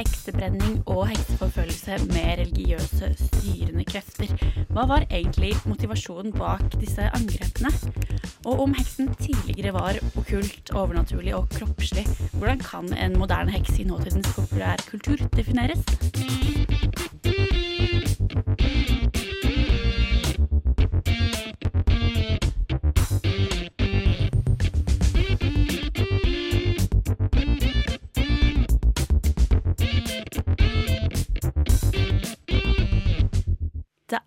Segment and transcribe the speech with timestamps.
[0.00, 4.32] Heksebrenning og hekseforfølgelse med religiøse styrende krefter.
[4.72, 7.74] Hva var egentlig motivasjonen bak disse angrepene?
[8.48, 13.88] Og om heksen tidligere var okkult, overnaturlig og kroppslig, hvordan kan en moderne heks i
[13.92, 15.84] nåtidens populærkultur defineres?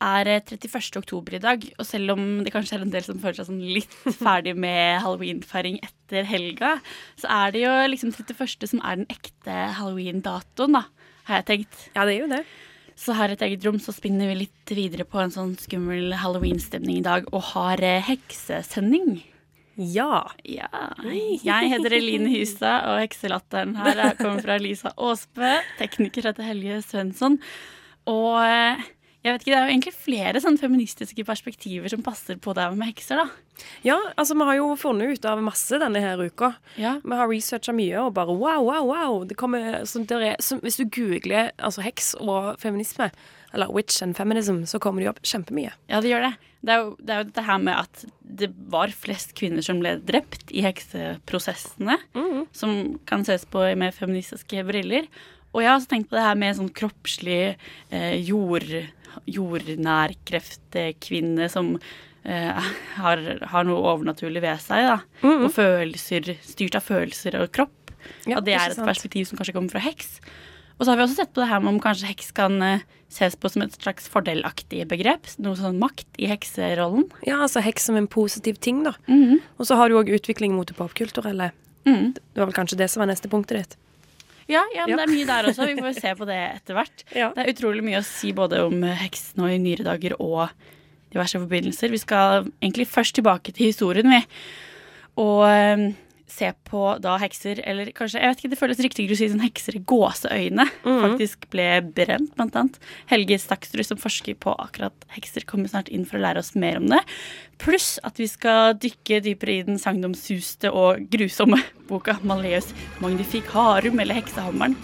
[0.04, 1.00] Er eh, 31.
[1.00, 3.64] oktober i dag, og selv om det kanskje er en del som føler seg sånn
[3.64, 6.76] litt ferdig med halloweenfeiring etter helga,
[7.20, 8.68] så er det jo liksom 31.
[8.76, 10.86] som er den ekte halloween-datoen, da,
[11.30, 11.84] har jeg tenkt.
[11.96, 12.44] Ja, det er jo det.
[13.00, 16.12] Så her i et eget rom så spinner vi litt videre på en sånn skummel
[16.22, 19.22] halloween-stemning i dag, og har eh, heksesending.
[19.82, 20.20] Ja.
[20.46, 20.68] Ja.
[21.02, 25.56] Jeg heter Eline Hystad, og hekselatteren her er- kommer fra Lisa Aasbø.
[25.80, 27.40] Tekniker heter Helje Svensson.
[28.06, 28.84] Og eh,
[29.24, 32.66] jeg vet ikke, det er jo egentlig flere sånn feministiske perspektiver som passer på det
[32.76, 33.62] med hekser, da.
[33.86, 36.50] ja, altså vi har jo funnet ut av masse denne her uka.
[36.76, 36.98] Ja.
[37.00, 39.22] Vi har researcha mye og bare wow, wow, wow.
[39.30, 43.08] Det kommer, så der er, så hvis du googler altså heks og feminisme,
[43.54, 45.72] eller witch and feminism, så kommer det opp kjempemye.
[45.88, 46.34] Ja, det gjør det.
[46.64, 48.04] Det er, jo, det er jo dette her med at
[48.42, 51.98] det var flest kvinner som ble drept i hekseprosessene,
[52.56, 55.08] som kan ses på med feministiske briller.
[55.54, 57.42] Og jeg har også tenkt på det her med sånn kroppslig
[57.94, 58.66] eh, jord,
[59.30, 61.66] jordnærkreftkvinne som
[62.24, 62.64] eh,
[63.00, 63.18] har,
[63.52, 64.98] har noe overnaturlig ved seg, da.
[65.46, 67.78] Og følelser, styrt av følelser og kropp.
[68.28, 68.88] Ja, at det er et sant?
[68.88, 70.10] perspektiv som kanskje kommer fra heks.
[70.80, 72.84] Og så har vi også sett på det her med om kanskje heks kan eh,
[73.14, 75.24] ses på som et slags fordelaktig begrep.
[75.44, 77.06] Noe sånn makt i hekserollen.
[77.28, 78.94] Ja, altså heks som en positiv ting, da.
[79.08, 79.36] Mhm.
[79.60, 81.48] Og så har du òg utvikling mot det popkulturelle.
[81.84, 82.06] Mm.
[82.16, 83.74] Det var vel kanskje det som var neste punktet ditt.
[84.52, 85.68] Ja, ja, men det er mye der også.
[85.70, 87.04] Vi får se på det etter hvert.
[87.14, 90.50] Det er utrolig mye å si både om heksene og i nyere dager og
[91.14, 91.94] diverse forbindelser.
[91.94, 94.22] Vi skal egentlig først tilbake til historien, vi.
[95.22, 95.86] Og eh,
[96.30, 99.44] se på da hekser, eller kanskje Jeg vet ikke, det føles riktigere å si sånn
[99.44, 100.66] hekser i gåseøyne.
[100.84, 102.80] Faktisk ble brent, blant annet.
[103.12, 106.80] Helge Staksrud, som forsker på akkurat hekser, kommer snart inn for å lære oss mer
[106.82, 107.02] om det.
[107.62, 112.74] Pluss at vi skal dykke dypere i den sagnomsuste og grusomme boka Maleus
[113.04, 114.78] Magnificarum, eller Heksehammeren.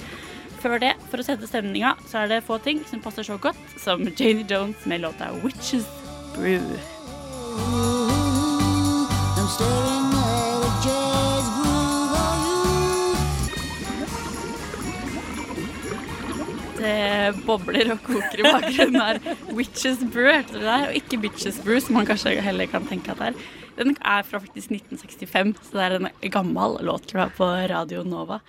[0.60, 3.80] Før det, for å sette stemninga, så er det få ting som passer så godt
[3.80, 5.88] som Janie Jones med låta 'Witches
[6.36, 6.80] Brew'.
[16.80, 19.22] Det bobler og koker i bakgrunnen her.
[19.56, 23.12] Witches Brew heter det der, og ikke Bitches Brew, som man kanskje heller kan tenke
[23.14, 23.50] at det er.
[23.80, 28.04] Den er fra faktisk 1965, så det er en gammel låt tror jeg, på Radio
[28.04, 28.42] Nova.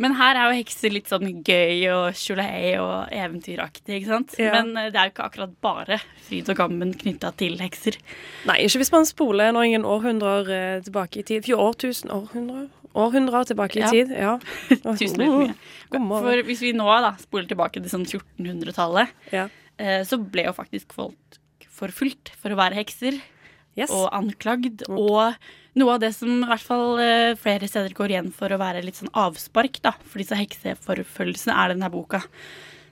[0.00, 4.36] Men her er jo hekser litt sånn gøy og tjolahei og eventyraktig, ikke sant?
[4.40, 4.54] Ja.
[4.56, 7.98] Men eh, det er jo ikke akkurat bare fryd og gammen knytta til hekser.
[8.48, 11.52] Nei, ikke hvis man spoler noen århundrer eh, tilbake i tid.
[11.58, 12.68] Årtusen århundrer?
[12.98, 13.90] Århundrer tilbake i Ja.
[13.94, 14.34] tid, ja.
[14.98, 15.54] Tusen mye.
[15.92, 19.48] For hvis vi nå da spoler tilbake til sånn 1400-tallet, Ja.
[19.78, 21.38] eh, så ble jo faktisk folk
[21.78, 23.20] forfulgt for å være hekser.
[23.78, 23.92] Yes.
[23.94, 24.80] og anklagd.
[24.90, 25.36] Og
[25.78, 28.80] noe av det som i hvert fall eh, flere steder går igjen for å være
[28.82, 32.18] litt sånn avspark da, for disse hekseforfølgelsene, er denne boka.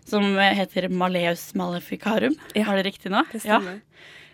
[0.07, 2.37] Som heter Maleus Maleficarum.
[2.55, 3.25] Ja, Var det riktig nå?
[3.33, 3.81] det stemmer.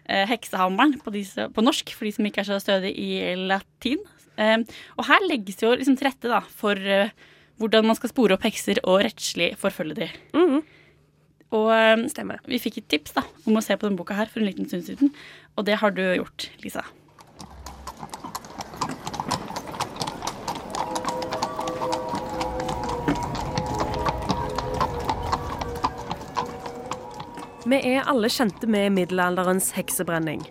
[0.04, 4.04] Eh, Heksehammeren på, disse, på norsk, for de som ikke er så stødige i latin.
[4.40, 4.62] Eh,
[4.98, 7.12] og her legges jo liksom til rette da, for eh,
[7.60, 10.16] hvordan man skal spore opp hekser og rettslig forfølge dem.
[10.36, 10.62] Mhm.
[11.52, 12.40] Og eh, Stemmer.
[12.48, 14.68] vi fikk et tips da, om å se på denne boka her for en liten
[14.70, 15.12] stund siden,
[15.56, 16.84] og det har du gjort, Lisa.
[27.62, 30.42] Vi er alle kjente med middelalderens heksebrenning.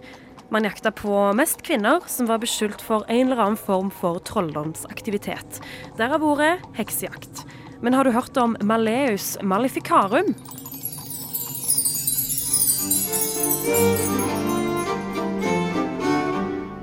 [0.52, 5.62] Man jakta på mest kvinner som var beskyldt for en eller annen form for trolldomsaktivitet.
[5.96, 7.46] Derav ordet heksejakt.
[7.80, 10.34] Men har du hørt om Maleus maleficarum?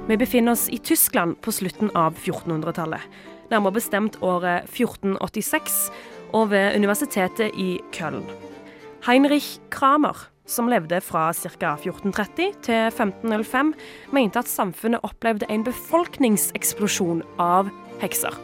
[0.08, 3.04] Vi befinner oss i Tyskland på slutten av 1400-tallet.
[3.52, 5.76] Nærmere bestemt året 1486,
[6.32, 8.24] og ved universitetet i Köln.
[9.04, 11.74] Heinrich Kramer som levde fra ca.
[11.76, 13.74] 1430 til 1505,
[14.12, 17.70] mente at samfunnet opplevde en befolkningseksplosjon av
[18.02, 18.34] hekser.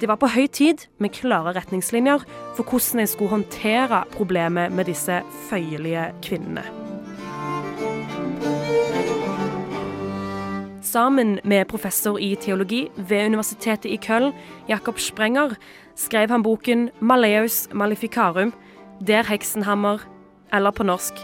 [0.00, 2.24] Det var på høy tid med klare retningslinjer
[2.56, 6.66] for hvordan en skulle håndtere problemet med disse føyelige kvinnene.
[10.84, 14.32] Sammen med professor i teologi ved Universitetet i Köln,
[14.68, 15.56] Jakob Sprenger,
[15.96, 18.52] skrev han boken 'Maleus Maleficarum',
[19.06, 19.98] der heksenhammer,
[20.56, 21.14] eller på norsk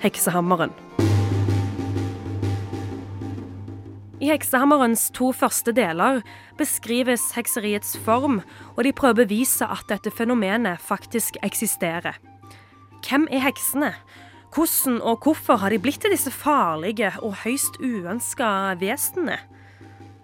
[0.00, 0.88] 'Heksehammeren'.
[4.18, 6.24] I heksehammerens to første deler
[6.58, 8.40] beskrives hekseriets form,
[8.74, 12.18] og de prøver å bevise at dette fenomenet faktisk eksisterer.
[13.06, 13.92] Hvem er heksene?
[14.50, 19.38] Hvordan og hvorfor har de blitt til disse farlige og høyst uønska vesenene?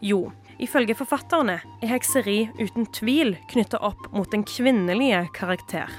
[0.03, 5.93] Jo, ifølge forfatterne er hekseri uten tvil knytta opp mot den kvinnelige karakter.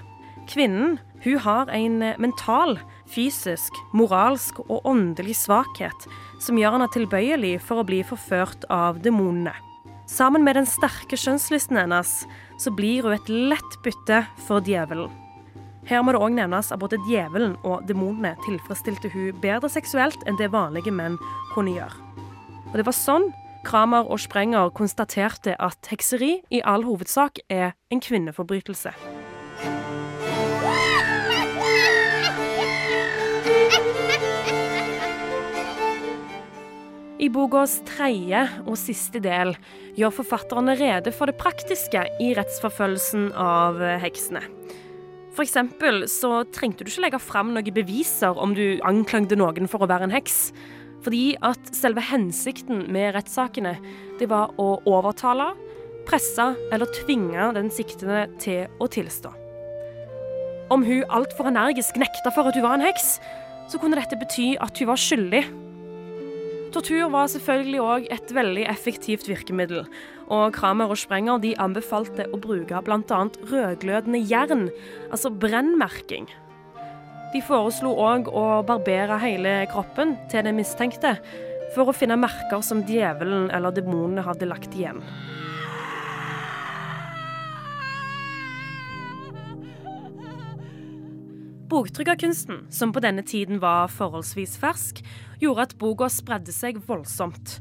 [0.52, 2.78] Kvinnen hun har en mental,
[3.10, 6.06] fysisk, moralsk og åndelig svakhet
[6.44, 9.56] som gjør henne tilbøyelig for å bli forført av demonene.
[10.06, 12.12] Sammen med den sterke skjønnslysten hennes
[12.62, 15.10] så blir hun et lett bytte for djevelen.
[15.90, 20.38] Her må det òg nevnes at både djevelen og demonene tilfredsstilte hun bedre seksuelt enn
[20.38, 21.18] det vanlige menn
[21.54, 21.98] kunne gjøre.
[22.70, 23.30] Og det var sånn
[23.66, 28.94] Kramer og Sprenger konstaterte at hekseri i all hovedsak er en kvinneforbrytelse.
[37.16, 39.54] I bokas tredje og siste del
[39.96, 44.44] gjør forfatterne rede for det praktiske i rettsforfølgelsen av heksene.
[45.36, 49.84] For eksempel så trengte du ikke legge fram noen beviser om du anklagde noen for
[49.84, 50.52] å være en heks.
[51.06, 53.76] Fordi at selve hensikten med rettssakene
[54.20, 55.52] det var å overtale,
[56.08, 59.32] presse eller tvinge den siktede til å tilstå.
[60.74, 63.20] Om hun altfor energisk nekta for at hun var en heks,
[63.72, 65.44] så kunne dette bety at hun var skyldig.
[66.76, 69.86] Tortur var selvfølgelig òg et veldig effektivt virkemiddel,
[70.28, 73.20] og Kramer og Sprenger de anbefalte å bruke bl.a.
[73.48, 74.66] rødglødende jern,
[75.08, 76.28] altså brennmerking.
[77.32, 81.14] De foreslo òg å barbere hele kroppen til den mistenkte,
[81.78, 85.00] for å finne merker som djevelen eller demonene hadde lagt igjen.
[91.76, 95.02] Boktrykkerkunsten, som på denne tiden var forholdsvis fersk,
[95.42, 97.58] gjorde at boka spredde seg voldsomt.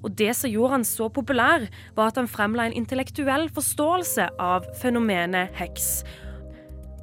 [0.00, 1.66] Og det som gjorde han så populær,
[1.98, 5.90] var at han fremla en intellektuell forståelse av fenomenet heks.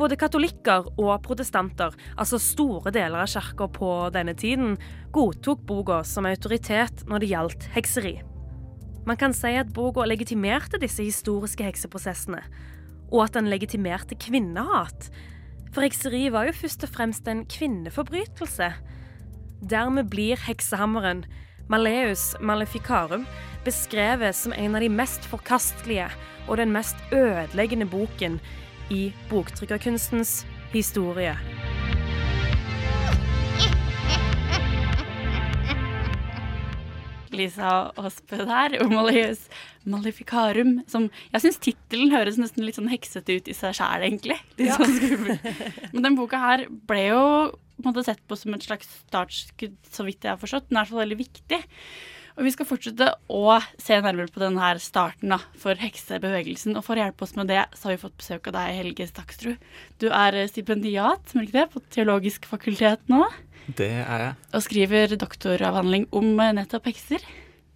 [0.02, 4.80] Både katolikker og protestanter, altså store deler av kirka på denne tiden,
[5.14, 8.18] godtok boka som autoritet når det gjaldt hekseri.
[9.06, 12.42] Man kan si at boka legitimerte disse historiske hekseprosessene,
[13.14, 15.12] og at den legitimerte kvinnehat.
[15.74, 18.72] For hekseri var jo først og fremst en kvinneforbrytelse.
[19.70, 21.26] Dermed blir heksehammeren,
[21.68, 23.26] Maleus Maleficarum,
[23.66, 26.08] beskrevet som en av de mest forkastelige
[26.48, 28.40] og den mest ødeleggende boken
[28.94, 31.36] i boktrykkerkunstens historie.
[37.38, 39.46] Lisa Aasbø der, om Maleus
[39.88, 40.82] Maleficarum.
[40.90, 44.40] Som jeg syns tittelen høres nesten litt sånn heksete ut i seg sjæl, egentlig.
[44.60, 44.78] Litt Ja.
[44.80, 45.40] sånn skummel.
[45.94, 47.24] Men den boka her ble jo
[47.78, 50.70] på en måte sett på som et slags startskudd, så vidt jeg har forstått.
[50.70, 51.60] Den er i hvert fall veldig viktig.
[52.38, 56.76] Og vi skal fortsette å se nærmere på denne starten da, for heksebevegelsen.
[56.78, 59.08] Og for å hjelpe oss med det, så har vi fått besøk av deg, Helge
[59.10, 59.64] Stakstrud.
[59.98, 63.24] Du er stipendiat er det, på Teologisk fakultet nå,
[63.68, 64.36] Det er jeg.
[64.54, 67.26] og skriver doktoravhandling om eh, nettopp hekser.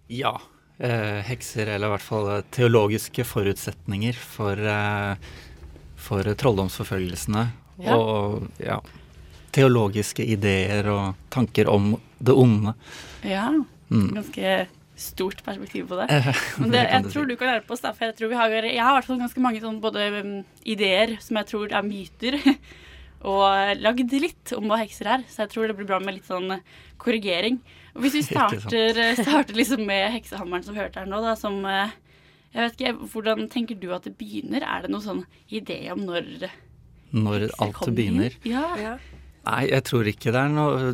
[0.08, 0.36] Ja.
[0.78, 5.34] Eh, hekser, eller i hvert fall eh, teologiske forutsetninger for, eh,
[5.98, 7.44] for trolldomsforfølgelsene.
[7.82, 7.98] Ja.
[7.98, 8.78] Og ja,
[9.52, 12.74] teologiske ideer og tanker om det onde.
[13.26, 13.48] Ja.
[13.92, 14.54] Ganske
[15.02, 16.08] stort perspektiv på det.
[16.60, 17.92] Men det, jeg tror du kan hjelpe oss, da.
[17.96, 20.32] For jeg, tror vi har, jeg har i hvert fall ganske mange sånn både um,
[20.68, 22.38] ideer som jeg tror er myter,
[23.32, 25.26] og lagd litt om hva hekser er.
[25.30, 26.64] Så jeg tror det blir bra med litt sånn eh,
[27.02, 27.60] korrigering.
[27.94, 31.36] Og hvis vi starter, eh, starter liksom med heksehammeren som vi hørte her nå, da,
[31.38, 31.94] som eh,
[32.52, 34.66] Jeg vet ikke, Hvordan tenker du at det begynner?
[34.66, 36.48] Er det noen sånn idé om når
[37.14, 37.96] Når alt kommer?
[37.96, 38.36] begynner.
[38.44, 38.96] Ja.
[39.46, 40.92] Nei, jeg tror ikke det er noe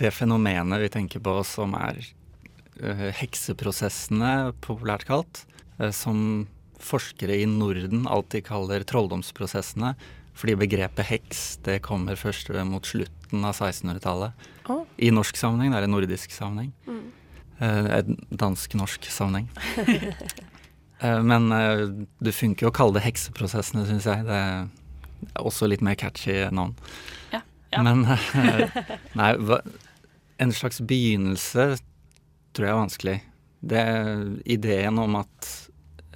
[0.00, 2.00] Det fenomenet vi tenker på som er
[3.18, 5.44] hekseprosessene, populært kalt,
[5.78, 6.46] eh, som
[6.78, 9.94] forskere i Norden alltid kaller trolldomsprosessene.
[10.38, 14.48] Fordi begrepet heks det kommer først eh, mot slutten av 1600-tallet.
[14.70, 14.84] Oh.
[14.98, 16.72] I norsk sammenheng, det er en nordisk sammenheng.
[16.86, 17.06] Mm.
[17.58, 19.48] en dansk-norsk sammenheng.
[20.98, 21.84] Eh, men eh,
[22.18, 24.24] det funker jo å kalle det hekseprosessene, syns jeg.
[24.26, 26.74] Det er også litt mer catchy navn.
[27.30, 27.44] Ja.
[27.70, 27.84] Ja.
[27.84, 28.80] Men eh,
[29.18, 29.60] Nei, hva,
[30.42, 31.76] en slags begynnelse
[32.58, 33.16] tror jeg er vanskelig.
[33.72, 35.52] Det er ideen om at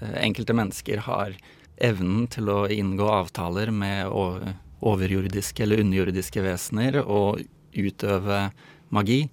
[0.03, 1.39] eh, enkelte mennesker har
[1.83, 4.11] evnen til å inngå avtaler med
[4.83, 7.41] overjordiske eller underjordiske vesener og
[7.73, 8.45] utøve
[8.93, 9.25] magi,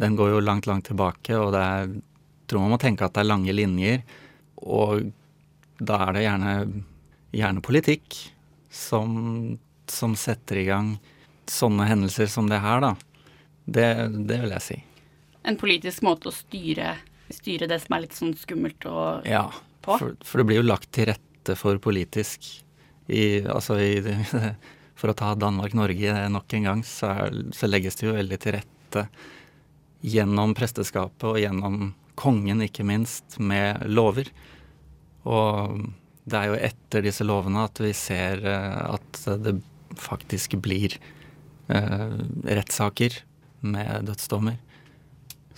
[0.00, 1.90] den går jo langt, langt tilbake, og det er
[2.50, 4.02] tror man må tenke at det er lange linjer,
[4.66, 5.10] og
[5.80, 6.54] da er det gjerne,
[7.34, 8.18] gjerne politikk
[8.74, 9.12] som,
[9.90, 10.94] som setter i gang
[11.50, 12.94] sånne hendelser som det her, da.
[13.70, 13.86] Det,
[14.26, 14.78] det vil jeg si.
[15.48, 16.96] En politisk måte å styre,
[17.32, 19.46] styre det som er litt sånn skummelt og Ja.
[19.82, 19.96] på.
[19.96, 22.44] For, for det blir jo lagt til rette for politisk
[23.08, 23.94] i, altså i,
[25.00, 28.52] For å ta Danmark-Norge nok en gang, så, er, så legges det jo veldig til
[28.58, 29.06] rette
[30.04, 34.28] gjennom presteskapet og gjennom kongen, ikke minst, med lover.
[35.24, 35.86] Og
[36.28, 39.56] det er jo etter disse lovene at vi ser eh, at det
[40.00, 40.98] faktisk blir
[41.72, 42.12] eh,
[42.44, 43.22] rettssaker
[43.64, 44.60] med dødsdommer.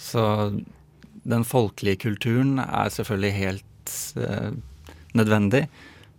[0.03, 0.25] Så
[1.23, 4.51] den folkelige kulturen er selvfølgelig helt eh,
[5.15, 5.67] nødvendig,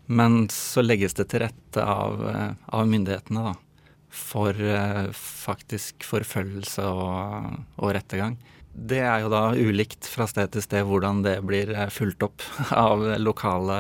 [0.06, 3.54] men så legges det til rette av, eh, av myndighetene da,
[4.14, 8.38] for eh, faktisk forfølgelse og, og rettergang.
[8.74, 12.46] Det er jo da ulikt fra sted til sted hvordan det blir eh, fulgt opp
[12.86, 13.78] av, lokale,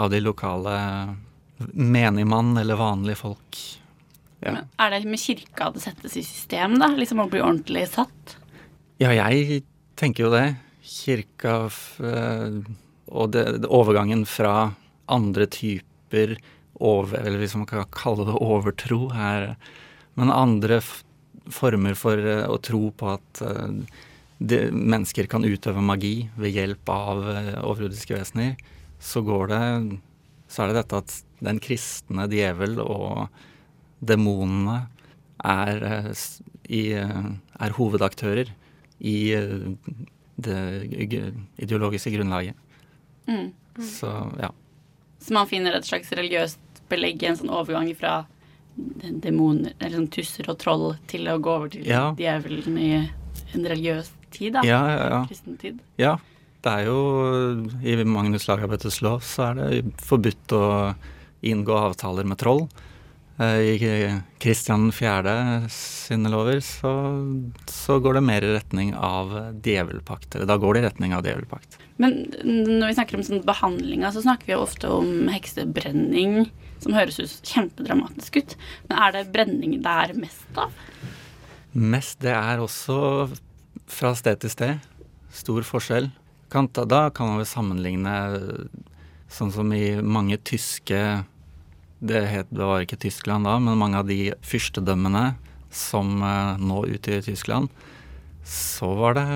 [0.00, 0.76] av de lokale
[1.72, 3.60] menigmann eller vanlige folk.
[4.42, 4.56] Ja.
[4.82, 6.88] Er det med kirka det settes i system, da?
[6.98, 8.38] Liksom å bli ordentlig satt?
[9.02, 9.64] Ja, jeg
[9.98, 10.54] tenker jo det.
[10.86, 12.58] Kirka eh,
[13.10, 14.76] og det, det, overgangen fra
[15.10, 16.36] andre typer
[16.78, 19.56] over, eller hvis man kan kalle det overtro her,
[20.14, 20.78] men andre
[21.50, 23.74] former for eh, å tro på at eh,
[24.38, 27.26] det, mennesker kan utøve magi ved hjelp av
[27.64, 28.54] overjordiske vesener,
[29.02, 29.62] så går det
[30.52, 33.32] Så er det dette at den kristne djevel og
[33.98, 34.84] demonene
[35.42, 36.12] er,
[36.68, 38.52] er hovedaktører
[39.02, 39.68] i eh,
[40.42, 40.58] det
[41.58, 42.56] ideologiske grunnlaget.
[43.28, 43.52] Mm.
[43.82, 44.50] Så ja.
[45.22, 46.58] Så man finner et slags religiøst
[46.90, 48.24] belegg i en sånn overgang fra
[49.22, 52.12] demoner, eller sånn tusser og troll, til å gå over til Ja.
[52.18, 52.90] djevelen i
[53.54, 54.62] en religiøs tid, da.
[54.64, 55.24] Ja, ja, ja.
[55.28, 55.80] Kristen tid.
[55.98, 56.16] ja.
[56.62, 60.94] Det er jo I Magnus Lagabøtes lov så er det forbudt å
[61.42, 62.68] inngå avtaler med troll.
[63.38, 65.68] Eh, I Kristian 4.
[65.68, 66.92] sine lover så,
[67.66, 69.32] så går det mer i retning av
[69.64, 70.34] djevelpakt.
[70.34, 71.78] Eller da går det i retning av djevelpakt.
[72.02, 76.50] Men når vi snakker om sånn behandlinga, så snakker vi jo ofte om heksebrenning,
[76.82, 78.56] som høres ut kjempedramatisk ut.
[78.88, 80.74] Men er det brenning det er mest av?
[81.72, 83.30] Mest det er også
[83.88, 84.88] fra sted til sted.
[85.32, 86.10] Stor forskjell.
[86.52, 88.16] Da kan man vel sammenligne
[89.32, 91.22] sånn som i mange tyske
[92.02, 95.32] det, het, det var ikke Tyskland da, men mange av de fyrstedømmene
[95.72, 97.70] som eh, nå utgjør Tyskland,
[98.44, 99.26] så var det,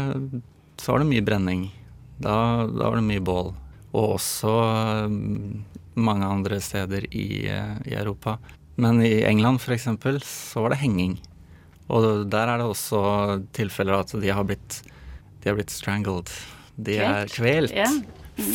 [0.82, 1.68] så var det mye brenning.
[2.18, 3.52] Da, da var det mye bål.
[3.94, 5.16] Og også eh,
[5.96, 8.36] mange andre steder i, eh, i Europa.
[8.76, 9.88] Men i England f.eks.
[10.26, 11.16] så var det henging.
[11.86, 13.00] Og der er det også
[13.56, 14.82] tilfeller at de har blitt,
[15.40, 16.34] de har blitt strangled.
[16.76, 17.72] De er kvelt.
[17.72, 17.86] Ja.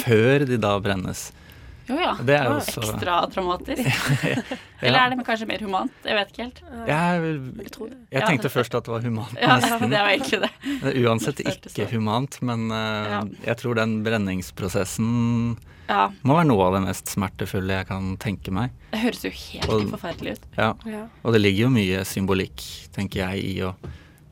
[0.03, 1.32] Før de da brennes.
[1.91, 2.12] Jo ja.
[2.24, 3.81] Det er jo var så- Ekstra dramatisk.
[4.81, 5.91] Eller er det kanskje mer humant?
[6.07, 6.62] Jeg vet ikke helt.
[6.88, 9.89] Jeg, tror jeg tenkte først at det var humant, Ja, nesten.
[9.93, 10.51] det var egentlig det.
[10.81, 15.12] Det er Uansett ikke humant, men uh, jeg tror den brenningsprosessen
[15.91, 18.71] Ja, må være noe av det mest smertefulle jeg kan tenke meg.
[18.93, 20.45] Det høres jo helt Og- forferdelig ut.
[20.57, 20.71] Ja.
[20.88, 21.03] Ja.
[21.25, 22.63] Og det ligger jo mye symbolikk,
[22.95, 23.74] tenker jeg, i å,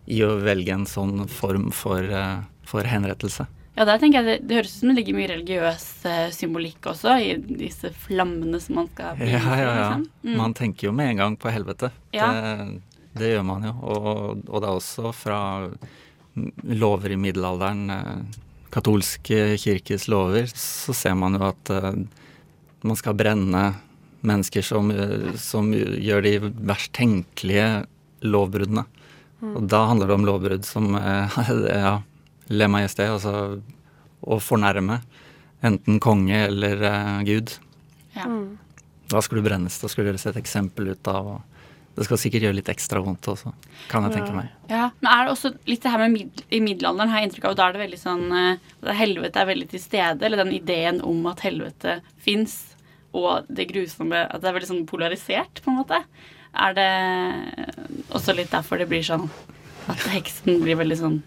[0.08, 3.46] i å velge en sånn form for, uh, for henrettelse.
[3.80, 6.90] Ja, der tenker jeg det, det høres ut som det ligger mye religiøs eh, symbolikk
[6.92, 9.70] også, i disse flammene som man skal Ja, ja, ja.
[9.78, 10.02] liksom.
[10.26, 10.34] Mm.
[10.42, 11.88] Man tenker jo med en gang på helvete.
[12.12, 12.28] Ja.
[12.36, 12.82] Det,
[13.22, 13.72] det gjør man jo.
[13.80, 14.10] Og,
[14.50, 18.44] og det er også fra mm, lover i middelalderen, eh,
[18.76, 22.04] katolske kirkes lover, så ser man jo at eh,
[22.84, 23.64] man skal brenne
[24.28, 24.92] mennesker som,
[25.40, 26.36] som gjør de
[26.68, 27.86] verst tenkelige
[28.28, 28.84] lovbruddene.
[29.56, 32.02] Og da handler det om lovbrudd som ja,
[32.50, 33.60] le majesté, altså
[34.20, 35.00] å fornærme
[35.66, 37.54] enten konge eller uh, gud.
[38.16, 38.28] Ja.
[39.10, 39.80] Da skulle du brennes.
[39.82, 41.56] Da skulle du gjøres et eksempel ut av og
[42.00, 43.50] Det skal sikkert gjøre litt ekstra vondt også,
[43.92, 44.52] kan jeg tenke meg.
[44.70, 47.48] Ja, Men er det også litt det her med mid i middelalderen, har jeg inntrykk
[47.50, 51.02] av, da er det veldig sånn at helvete er veldig til stede, eller den ideen
[51.04, 52.54] om at helvete fins,
[53.12, 56.00] og det grusomme At det er veldig sånn polarisert, på en måte.
[56.56, 56.88] Er det
[58.16, 59.28] også litt derfor det blir sånn
[59.90, 61.20] at heksen blir veldig sånn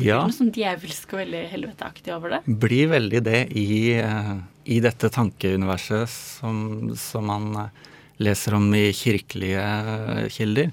[0.00, 2.40] Ja, Noe sånn djevelsk og veldig helveteaktig over det?
[2.46, 4.32] blir veldig det i, eh,
[4.64, 7.84] i dette tankeuniverset som, som man eh,
[8.24, 10.72] leser om i kirkelige kilder.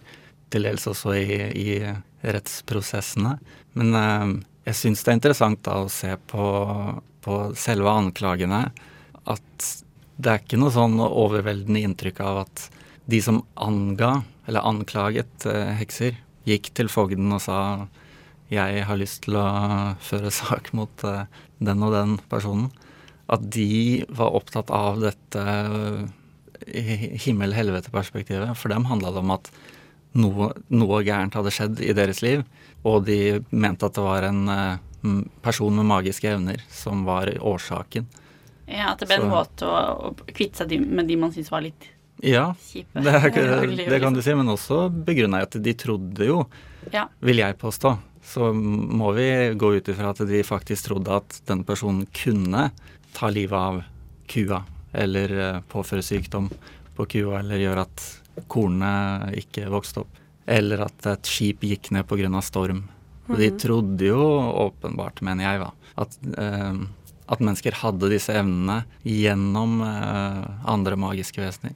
[0.51, 1.69] Til dels også i, i
[2.25, 3.37] rettsprosessene.
[3.77, 4.27] Men eh,
[4.71, 6.47] jeg syns det er interessant da å se på,
[7.21, 8.65] på selve anklagene
[9.29, 9.71] at
[10.21, 12.67] det er ikke noe sånn overveldende inntrykk av at
[13.09, 17.57] de som anga, eller anklaget eh, hekser, gikk til fogden og sa
[18.51, 19.47] jeg har lyst til å
[20.03, 21.27] føre sak mot eh,
[21.63, 22.71] den og den personen.
[23.31, 25.43] At de var opptatt av dette
[26.67, 28.55] eh, himmel-helvete-perspektivet.
[28.59, 29.51] For dem handla det om at
[30.19, 32.43] noe, noe, gærent hadde skjedd i deres liv,
[32.83, 38.09] og de mente at det var en uh, person med magiske evner som var årsaken.
[38.67, 41.63] Ja, At det ble en måte å, å kvitte seg med de man syntes var
[41.63, 41.87] litt
[42.21, 42.55] ja.
[42.93, 43.01] Det,
[43.89, 46.43] det, kan du si, men også begrunna i at de trodde jo,
[46.93, 47.07] ja.
[47.25, 51.63] vil jeg påstå, så må vi gå ut ifra at de faktisk trodde at den
[51.67, 52.69] personen kunne
[53.15, 53.81] ta livet av
[54.31, 54.61] kua,
[54.93, 56.49] eller uh, påføre sykdom
[56.95, 58.07] på kua, eller gjøre at
[58.51, 60.17] kornene ikke vokste opp.
[60.51, 62.41] Eller at et skip gikk ned pga.
[62.41, 62.85] storm.
[63.27, 64.23] Og De trodde jo
[64.67, 66.81] åpenbart, mener jeg, da, at, uh,
[67.31, 71.75] at mennesker hadde disse evnene gjennom uh, andre magiske vesener.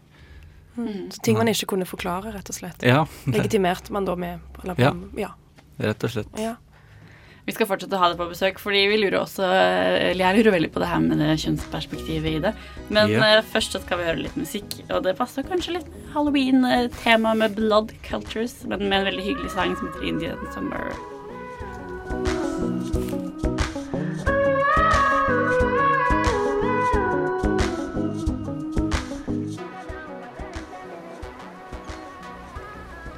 [0.75, 1.11] Mm.
[1.11, 2.83] Så ting man ikke kunne forklare, rett og slett.
[2.83, 4.91] Ja, Legitimerte man da med eller, ja.
[5.19, 5.31] ja.
[5.81, 6.39] Rett og slett.
[6.39, 6.55] Ja.
[7.45, 10.55] Vi skal fortsette å ha det på besøk, fordi vi lurer også Eller jeg lurer
[10.55, 12.55] veldig på det her med det kjønnsperspektivet i det.
[12.89, 13.41] Men yeah.
[13.53, 17.93] først så skal vi høre litt musikk, og det passer kanskje litt halloween-tema med blood
[18.07, 20.89] cultures, men med en veldig hyggelig sang som heter Indian Summer.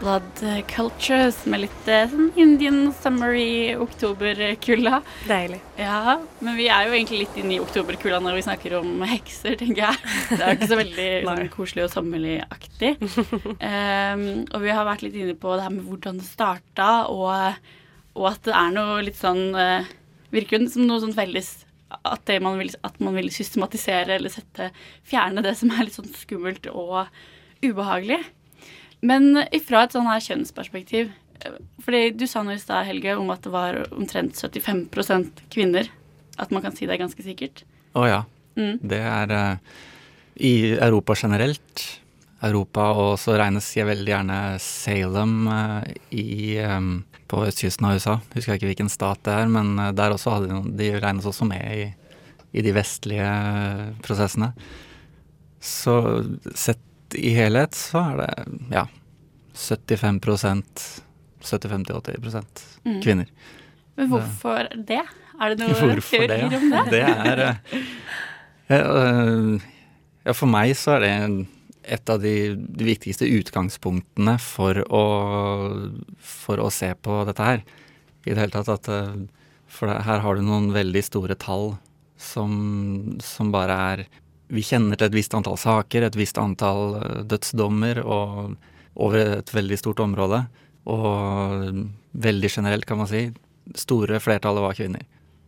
[0.07, 5.01] Blood Cultures med litt eh, sånn Indian summer i oktoberkulda.
[5.27, 5.57] Deilig.
[5.75, 9.57] Ja, men vi er jo egentlig litt inne i oktoberkulda når vi snakker om hekser,
[9.59, 10.13] tenker jeg.
[10.29, 12.93] Det er jo ikke så veldig sånn, koselig og sommerlig-aktig.
[13.03, 17.59] um, og vi har vært litt inne på det her med hvordan det starta, og,
[18.15, 19.95] og at det er noe litt sånn uh,
[20.31, 21.51] Virker som noe sånn felles
[21.91, 24.71] at, man vil, at man vil systematisere eller sette
[25.07, 27.07] Fjerne det som er litt sånn skummelt og
[27.63, 28.23] ubehagelig.
[29.05, 33.29] Men ifra et sånn her kjønnsperspektiv eh, fordi Du sa noe i stad, Helge, om
[33.33, 35.91] at det var omtrent 75% kvinner.
[36.37, 37.63] At man kan si det ganske sikkert.
[37.93, 38.23] Å oh, ja.
[38.57, 38.77] Mm.
[38.81, 39.77] Det er uh,
[40.41, 41.85] i Europa generelt.
[42.45, 45.81] Europa, og så regnes jeg veldig gjerne Salem uh,
[46.13, 48.17] i, um, på østkysten av USA.
[48.35, 51.47] Husker jeg ikke hvilken stat det er, men der også hadde de, de regnes også
[51.49, 51.87] med i,
[52.53, 53.31] i de vestlige
[54.05, 54.51] prosessene.
[55.57, 55.97] Så
[56.53, 56.81] sett
[57.15, 58.31] i helhet så er det
[58.73, 58.87] ja
[59.57, 60.19] 75
[61.41, 62.17] 75-80
[62.83, 63.01] mm.
[63.01, 63.29] kvinner.
[63.95, 65.03] Men hvorfor det?
[65.37, 66.59] Er det noe hvorfor teorier det?
[66.59, 66.83] om det?
[66.93, 67.43] Det er
[68.83, 69.67] uh,
[70.27, 71.13] Ja, for meg så er det
[71.97, 72.35] et av de,
[72.83, 75.03] viktigste utgangspunktene for å,
[76.19, 77.63] for å se på dette her.
[78.27, 79.15] I det hele tatt at uh,
[79.71, 81.77] For her har du noen veldig store tall
[82.17, 82.51] som,
[83.23, 84.07] som bare er
[84.47, 88.55] vi kjenner til et visst antall saker, et visst antall eh, dødsdommer og
[88.97, 90.45] over et veldig stort område.
[90.87, 91.83] Og
[92.17, 93.27] veldig generelt, kan man si,
[93.75, 95.03] store flertallet var kvinner.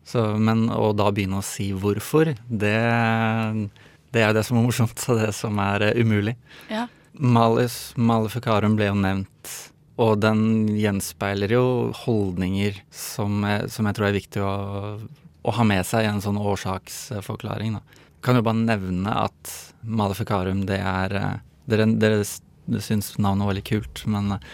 [0.05, 2.77] Så, men å da begynne å si hvorfor, det,
[4.13, 6.35] det er det som er morsomt, og det som er uh, umulig.
[6.71, 6.87] Ja.
[7.13, 9.53] Malus Maleficarum ble jo nevnt,
[9.99, 10.41] og den
[10.79, 11.63] gjenspeiler jo
[12.03, 14.53] holdninger som, som jeg tror er viktig å,
[14.99, 17.79] å, ha med seg i en sånn årsaksforklaring.
[17.79, 21.37] da kan jo bare nevne at Maleficarum, det er eh,
[21.69, 22.23] Dere, dere,
[22.81, 24.47] syns navnet var veldig kult, men eh,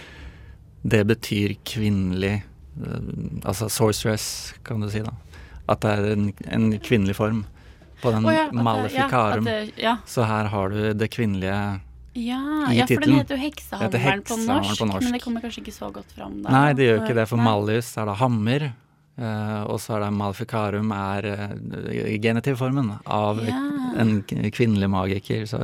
[0.84, 3.10] det betyr kvinnelig eh,
[3.48, 4.28] Altså sorceress,
[4.68, 5.16] kan du si, da.
[5.72, 7.46] At det er en, en kvinnelig form
[8.02, 9.48] på den oh, ja, Maleficarum.
[9.48, 11.58] Ja, ja, Så her har du det kvinnelige
[12.16, 12.40] ja,
[12.72, 14.44] i ja, for den heter jo Heksehammeren på, på,
[14.88, 16.54] norsk, men det kommer kanskje ikke så godt fram der.
[16.54, 17.42] Nei, det gjør ikke det, for.
[17.44, 18.70] Malleus er da hammer,
[19.16, 23.62] og så er det Malficarum er uh, genitivformen av Ja.
[24.02, 24.18] en
[24.52, 25.60] kvinnelig magiker så,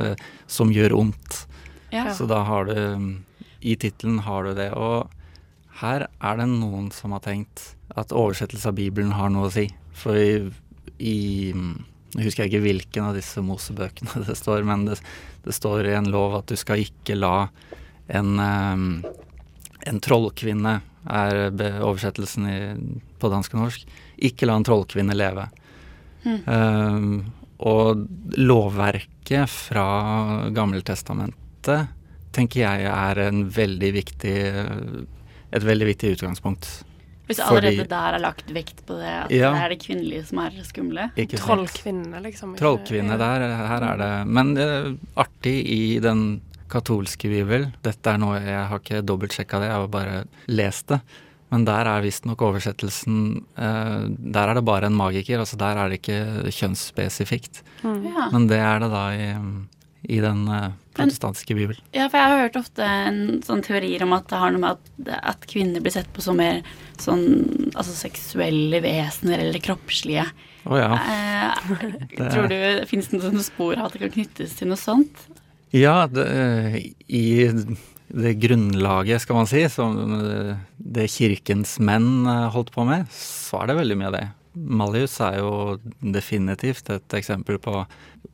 [0.46, 1.42] som gjør ondt.
[1.92, 2.06] Ja.
[2.16, 3.18] Så da har du
[3.60, 4.70] I tittelen har du det.
[4.72, 5.10] Og
[5.82, 9.66] her er det noen som har tenkt at oversettelse av Bibelen har noe å si.
[9.92, 10.48] For i,
[10.98, 14.98] i Jeg husker ikke hvilken av disse Mosebøkene det står, men det,
[15.44, 17.48] det står i en lov at du skal ikke la
[18.08, 19.04] en, um,
[19.86, 21.50] en trollkvinne er
[21.82, 22.58] oversettelsen i,
[23.18, 23.86] på dansk og norsk.
[24.28, 25.48] Ikke la en trollkvinne leve.
[26.22, 26.38] Mm.
[26.46, 28.06] Um, og
[28.38, 29.86] lovverket fra
[30.54, 31.90] Gammeltestamentet
[32.34, 34.38] tenker jeg er en veldig viktig,
[35.52, 36.70] et veldig viktig utgangspunkt.
[37.28, 39.52] Hvis allerede der er lagt vekt på det, at Ja.
[39.54, 41.10] det er det kvinnelige som er skumle.
[41.14, 42.56] Trollkvinne, liksom.
[42.58, 47.68] Trollkvinne der, her er det Men uh, artig i den katolske bibel.
[47.84, 51.00] Dette er noe jeg har ikke dobbeltsjekka det, jeg har bare lest det.
[51.52, 53.16] Men der er visstnok oversettelsen
[53.60, 57.60] eh, Der er det bare en magiker, altså der er det ikke kjønnsspesifikt.
[57.84, 58.30] Ja.
[58.32, 59.26] Men det er det da i,
[60.16, 61.76] i den eh, protestantiske bibel.
[61.92, 64.80] ja, for jeg har hørt ofte en sånn teorier om at det har noe med
[64.80, 66.62] at, at kvinner blir sett på som mer
[67.00, 67.22] sånn
[67.74, 70.24] altså seksuelle vesener eller kroppslige.
[70.68, 70.90] Å ja.
[70.96, 71.70] Eh,
[72.16, 72.58] Det- tror du
[72.88, 75.26] Fins det noen spor av at det kan knyttes til noe sånt?
[75.72, 76.28] Ja, det,
[77.08, 77.48] i
[78.12, 79.96] det grunnlaget, skal man si, som
[80.76, 84.26] det kirkens menn eh, holdt på med, så er det veldig mye av det.
[84.52, 85.52] Malius er jo
[86.04, 87.86] definitivt et eksempel på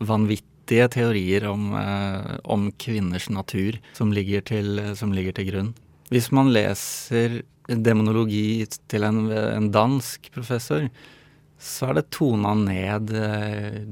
[0.03, 5.71] vanvittige teorier om, eh, om kvinners natur som ligger, til, som ligger til grunn.
[6.11, 10.89] Hvis man leser demonologi til en, en dansk professor,
[11.59, 13.83] så er det tona ned eh,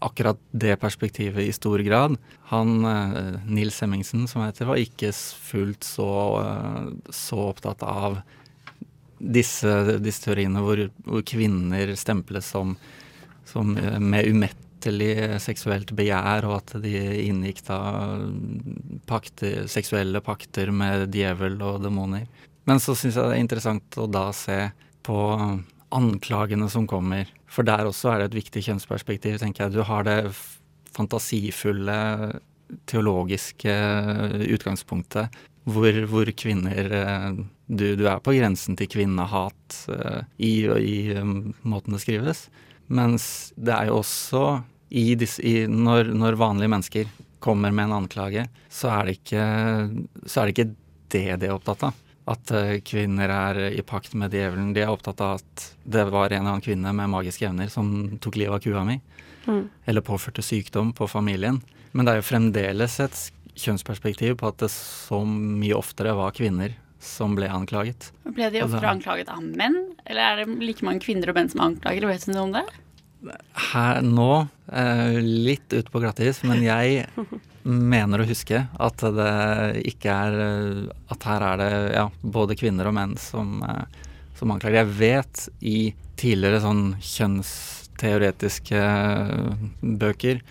[0.00, 2.16] akkurat det perspektivet i stor grad.
[2.52, 6.10] Han, eh, Nils Hemmingsen som heter, var ikke fullt så,
[6.42, 8.20] eh, så opptatt av
[9.18, 12.76] disse, disse teoriene hvor, hvor kvinner stemples som,
[13.44, 16.94] som eh, med umettelig seksuelt begjær, og at de
[17.26, 17.80] inngikk da
[19.10, 22.28] pakter, seksuelle pakter med djevel og demoner.
[22.68, 24.68] Men så syns jeg det er interessant å da se
[25.02, 25.18] på
[25.94, 27.28] anklagene som kommer.
[27.48, 29.78] For der også er det et viktig kjønnsperspektiv, tenker jeg.
[29.78, 30.20] Du har det
[30.96, 31.98] fantasifulle
[32.88, 33.74] teologiske
[34.52, 35.36] utgangspunktet
[35.68, 37.28] hvor, hvor kvinner eh,
[37.68, 40.98] du, du er på grensen til kvinnehat eh, i, i
[41.68, 42.46] måten det skrives.
[42.88, 44.44] Mens det er jo også
[44.88, 49.44] i disse, i, når, når vanlige mennesker kommer med en anklage, så er det ikke,
[50.24, 50.70] så er det, ikke
[51.12, 52.04] det de er opptatt av.
[52.28, 54.74] At eh, kvinner er i pakt med djevelen.
[54.76, 58.18] De er opptatt av at det var en eller annen kvinne med magiske evner som
[58.20, 58.98] tok livet av kua mi.
[59.88, 61.62] Eller påførte sykdom på familien.
[61.96, 63.22] Men det er jo fremdeles et
[63.58, 68.10] kjønnsperspektiv på at det så mye oftere var kvinner som ble anklaget.
[68.26, 71.62] Ble de oftere anklaget av menn, eller er det like mange kvinner og menn som
[71.64, 72.06] anklager?
[72.10, 72.66] Vet du noe om det?
[73.72, 77.06] Her nå, eh, litt ute på glattis, men jeg
[77.68, 82.88] mener å huske at det ikke er eh, At her er det ja, både kvinner
[82.88, 83.84] og menn som, eh,
[84.38, 84.84] som anklager.
[84.84, 85.78] Jeg vet i
[86.18, 88.80] tidligere sånn kjønnsteoretiske
[89.82, 90.42] bøker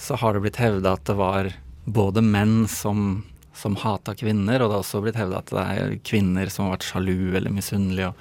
[0.00, 1.50] så har det blitt hevda at det var
[1.84, 3.22] både menn som,
[3.56, 6.78] som hata kvinner, og det har også blitt hevda at det er kvinner som har
[6.78, 8.14] vært sjalu eller misunnelige.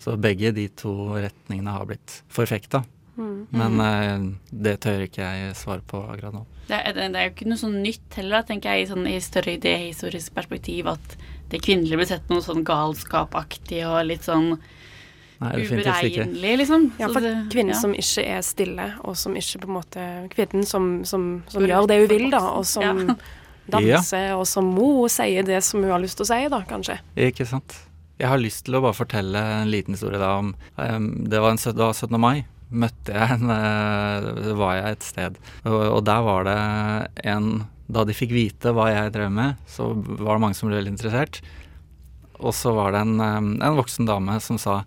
[0.00, 2.84] Så begge de to retningene har blitt forfekta.
[3.16, 6.44] Men eh, det tør ikke jeg svare på akkurat nå.
[6.66, 9.18] Det er, det er jo ikke noe sånn nytt heller, tenker jeg, i, sånn, i
[9.22, 11.14] større idehistorisk perspektiv, at
[11.52, 14.56] det kvinnelige blir sett noe sånn galskapaktig og litt sånn
[15.36, 16.90] uberegnelig, liksom.
[16.98, 17.80] Ja, for kvinnen ja.
[17.80, 21.88] som ikke er stille, og som ikke på en måte Kvinnen som, som, som gjør
[21.90, 23.18] det hun vil, da, og som Ja.
[23.66, 27.00] danser, og som må sier det som hun har lyst til å si, da, kanskje.
[27.28, 27.74] Ikke sant.
[28.16, 31.52] Jeg har lyst til å bare fortelle en liten historie da om um, Det var,
[31.52, 32.16] en, det var 17.
[32.20, 32.46] mai.
[32.70, 35.38] Møtte jeg en eh, Var jeg et sted.
[35.64, 36.58] Og, og der var det
[37.30, 37.50] en
[37.86, 40.96] Da de fikk vite hva jeg drev med, så var det mange som ble veldig
[40.96, 41.40] interessert.
[42.42, 44.80] Og så var det en, em, en voksen dame som sa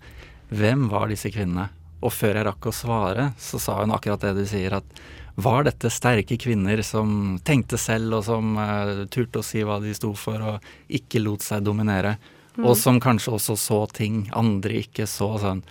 [0.51, 1.69] Hvem var disse kvinnene?
[2.03, 5.01] Og før jeg rakk å svare, så sa hun akkurat det du sier, at
[5.39, 9.93] var dette sterke kvinner som tenkte selv, og som uh, turte å si hva de
[9.95, 12.17] sto for, og ikke lot seg dominere?
[12.59, 15.29] Og som kanskje også så ting andre ikke så.
[15.39, 15.61] Sånn.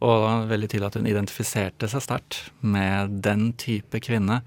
[0.00, 4.40] Og det var veldig tydelig at hun identifiserte seg sterkt med den type kvinne.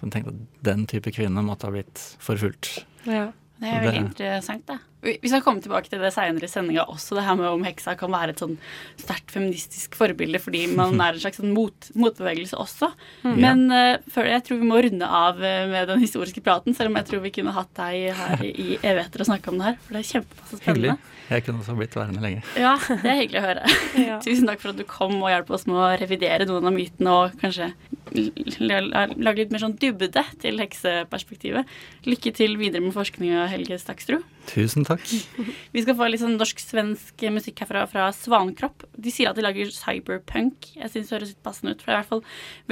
[0.00, 2.84] Hun tenkte at den type kvinne måtte ha blitt forfulgt.
[3.08, 3.28] Ja.
[3.64, 4.78] Det er veldig Det- interessant, det.
[5.04, 7.92] Vi skal komme tilbake til det seinere i sendinga også, det her med om heksa
[8.00, 8.54] kan være et sånn
[8.96, 12.88] sterkt feministisk forbilde fordi man er en slags sånn mot, motbevegelse også.
[13.24, 16.88] Men uh, før, jeg tror vi må runde av eh, med den historiske praten, selv
[16.88, 19.76] om jeg tror vi kunne hatt deg her i evigheter og snakke om det her,
[19.84, 20.94] for det er kjempepasse Hyggelig.
[20.96, 20.98] spennende.
[21.28, 22.42] Jeg kunne også blitt værende lenge.
[22.56, 23.68] Ja, det er hyggelig å høre.
[24.08, 24.18] Ja.
[24.24, 27.12] Tusen takk for at du kom og hjalp oss med å revidere noen av mytene
[27.12, 27.70] og kanskje
[28.14, 31.70] lage litt mer sånn dybde til hekseperspektivet.
[32.06, 34.24] Lykke til videre med forskninga, Helge Stakstrud.
[34.50, 35.04] Tusen takk.
[35.74, 38.86] Vi skal få litt sånn norsk-svensk musikk herfra fra Svankropp.
[38.94, 40.70] De sier at de lager cyberpunk.
[40.76, 42.24] Jeg syns det høres litt passende ut, for det er i hvert fall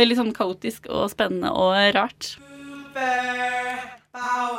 [0.02, 2.36] veldig sånn kaotisk og spennende og rart.
[4.12, 4.58] Oh,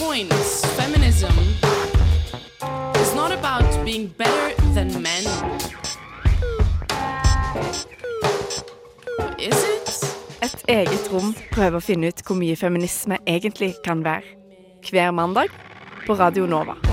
[0.00, 0.32] point.
[0.80, 1.34] Feminism
[2.96, 5.24] is not about being better than men.
[9.38, 9.88] Is it?
[10.42, 14.24] Et eget rom prøver å finne ut hvor mye feminisme egentlig kan være.
[14.88, 15.52] Hver mandag
[16.06, 16.89] på Radio Nova.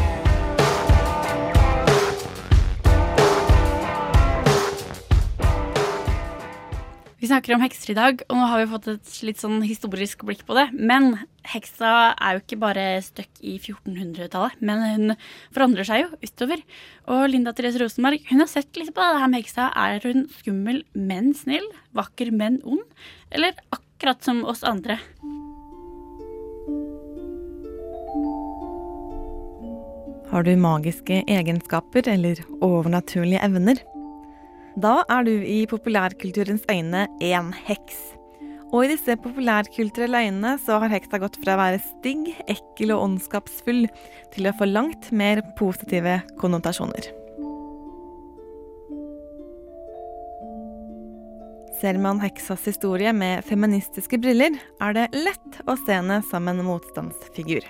[7.18, 10.22] Vi snakker om hekser i dag, og nå har vi fått et litt sånn historisk
[10.28, 10.68] blikk på det.
[10.78, 11.16] Men
[11.50, 15.16] heksa er jo ikke bare støkk i 1400-tallet, men hun
[15.56, 16.62] forandrer seg jo utover.
[17.10, 19.72] Og Linda Therese Rosenberg hun har sett litt på det her med heksa.
[19.74, 21.66] Er hun skummel, men snill?
[21.98, 22.86] Vakker, men ond?
[23.34, 25.02] Eller akkurat som oss andre?
[30.30, 33.88] Har du magiske egenskaper eller overnaturlige evner?
[34.78, 37.96] Da er du i populærkulturens øyne en heks.
[38.70, 43.08] Og i disse populærkulturelle øynene så har heksa gått fra å være stygg, ekkel og
[43.08, 43.88] ondskapsfull
[44.36, 47.10] til å få langt mer positive konnotasjoner.
[51.82, 56.62] Ser man heksas historie med feministiske briller, er det lett å se henne som en
[56.70, 57.66] motstandsfigur.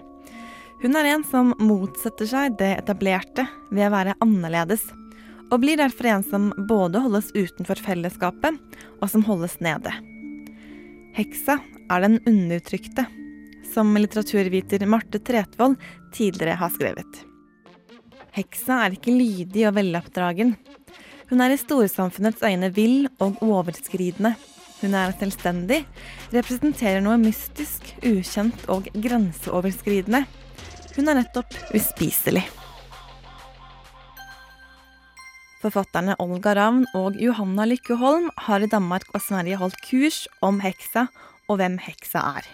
[0.83, 4.83] Hun er en som motsetter seg det etablerte ved å være annerledes,
[5.51, 8.57] og blir derfor en som både holdes utenfor fellesskapet,
[9.01, 9.93] og som holdes nede.
[11.17, 11.57] Heksa
[11.89, 13.07] er den undertrykte,
[13.73, 15.77] som litteraturviter Marte Tretvold
[16.15, 17.23] tidligere har skrevet.
[18.37, 20.53] Heksa er ikke lydig og veloppdragen.
[21.31, 24.35] Hun er i storsamfunnets øyne vill og overskridende.
[24.77, 25.81] Hun er selvstendig,
[26.35, 30.21] representerer noe mystisk, ukjent og grenseoverskridende.
[30.93, 32.45] Hun er nettopp uspiselig.
[35.57, 40.59] Forfatterne Olga Ravn og Johanna Lykke Holm har i Danmark og Sverige holdt kurs om
[40.61, 41.07] heksa
[41.49, 42.49] og hvem heksa er.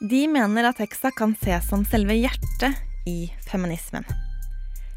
[0.00, 2.76] De mener at heksa kan ses som selve hjertet
[3.08, 4.06] i feminismen.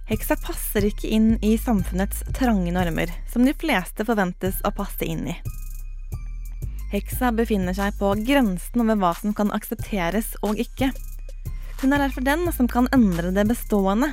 [0.10, 5.27] Heksa passer ikke inn i samfunnets trange normer, som de fleste forventes å passe inn
[5.29, 5.36] i.
[6.89, 10.89] Heksa befinner seg på grensen over hva som kan aksepteres og ikke.
[11.84, 14.10] Hun er derfor den som kan endre det bestående.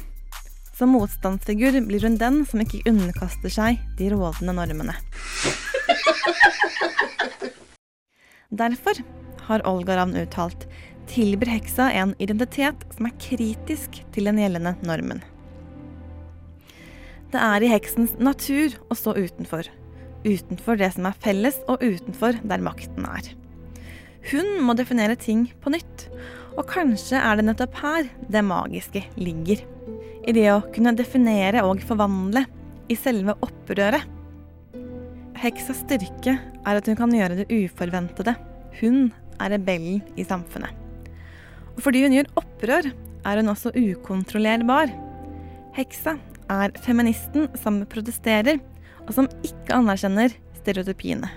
[0.77, 4.97] Som motstandsfigur blir hun den som ikke underkaster seg de rådende normene.
[8.53, 9.01] Derfor
[9.47, 10.67] har Olga Ravn uttalt
[11.09, 15.23] tilbyr heksa en identitet som er kritisk til den gjeldende normen.
[17.33, 19.67] Det er i heksens natur å stå utenfor.
[20.27, 23.31] Utenfor det som er felles, og utenfor der makten er.
[24.31, 26.07] Hun må definere ting på nytt,
[26.57, 29.62] og kanskje er det nettopp her det magiske ligger.
[30.27, 32.47] I det å kunne definere og forvandle,
[32.87, 34.05] i selve opprøret.
[35.43, 38.37] Heksas styrke er at hun kan gjøre det uforventede.
[38.79, 39.09] Hun
[39.43, 40.71] er rebellen i samfunnet.
[41.75, 42.91] Og fordi hun gjør opprør,
[43.27, 44.93] er hun også ukontrollerbar.
[45.77, 46.17] Heksa
[46.51, 48.62] er feministen som protesterer,
[49.07, 51.31] og som ikke anerkjenner stereotypiene.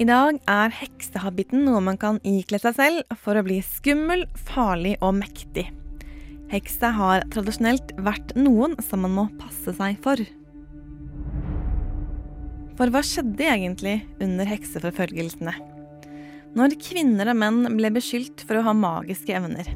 [0.00, 4.94] I dag er heksehabitten noe man kan ikle seg selv for å bli skummel, farlig
[5.04, 5.66] og mektig.
[6.48, 10.22] Heksa har tradisjonelt vært noen som man må passe seg for.
[12.80, 15.54] For hva skjedde egentlig under hekseforfølgelsene?
[16.56, 19.68] Når kvinner og menn ble beskyldt for å ha magiske evner,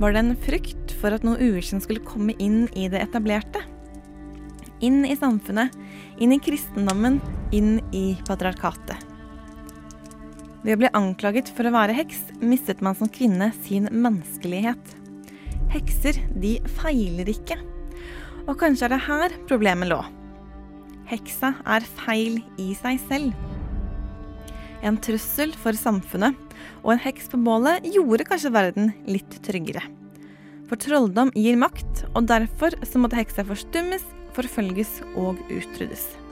[0.00, 3.60] var det en frykt for at noe ukjent skulle komme inn i det etablerte?
[4.84, 5.76] Inn i samfunnet,
[6.16, 7.20] inn i kristendommen,
[7.52, 9.03] inn i patriarkatet.
[10.64, 14.94] Ved å bli anklaget for å være heks, mistet man som kvinne sin menneskelighet.
[15.74, 17.58] Hekser, de feiler ikke.
[18.48, 20.00] Og kanskje er det her problemet lå.
[21.10, 23.36] Heksa er feil i seg selv.
[24.84, 26.32] En trussel for samfunnet,
[26.80, 29.84] og en heks på bålet gjorde kanskje verden litt tryggere.
[30.68, 34.04] For trolldom gir makt, og derfor så måtte heksa forstummes,
[34.36, 36.23] forfølges og utryddes.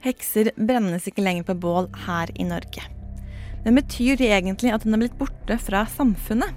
[0.00, 2.86] Hekser brennes ikke lenger på bål her i Norge.
[3.66, 6.56] Men betyr det egentlig at hun er blitt borte fra samfunnet?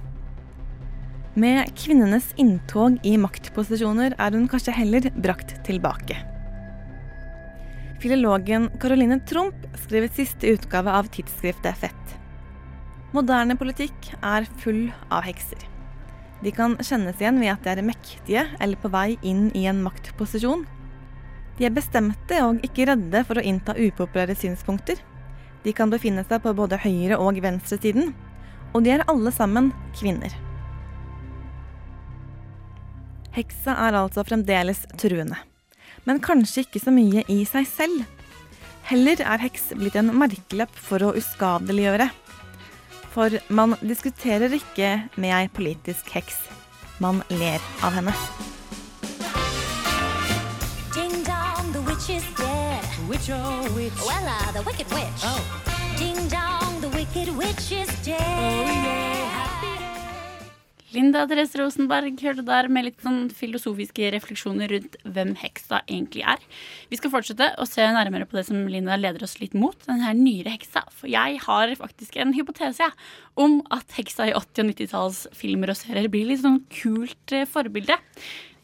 [1.36, 6.16] Med kvinnenes inntog i maktposisjoner er hun kanskje heller brakt tilbake.
[8.00, 12.16] Filologen Caroline Tromp skrev siste utgave av tidsskriftet Fett.
[13.12, 15.60] Moderne politikk er full av hekser.
[16.44, 19.84] De kan kjennes igjen ved at de er mektige eller på vei inn i en
[19.84, 20.64] maktposisjon.
[21.58, 24.98] De er bestemte og ikke redde for å innta upopulære synspunkter.
[25.64, 28.12] De kan befinne seg på både høyre- og venstresiden.
[28.74, 30.34] Og de er alle sammen kvinner.
[33.34, 35.38] Heksa er altså fremdeles truende.
[36.04, 38.04] Men kanskje ikke så mye i seg selv.
[38.84, 42.10] Heller er heks blitt en merkelapp for å uskadeliggjøre.
[43.14, 46.36] For man diskuterer ikke med ei politisk heks.
[47.02, 48.14] Man ler av henne.
[53.14, 53.94] Which oh which?
[54.02, 55.22] Well, uh, the wicked witch.
[55.22, 55.38] Oh.
[55.96, 58.18] Ding dong, the wicked witch is dead.
[58.18, 59.70] Oh yeah, happy
[60.90, 66.42] Linda Therese Rosenberg hørte der med litt sånn filosofiske refleksjoner rundt hvem heksa egentlig er.
[66.90, 70.02] Vi skal fortsette å se nærmere på det som Linda leder oss litt mot, den
[70.02, 70.82] her nyere heksa.
[70.94, 72.90] For jeg har faktisk en hypotese
[73.38, 77.98] om at heksa i 80- og 90-tallsfilmer og serier blir litt sånn kult eh, forbilde.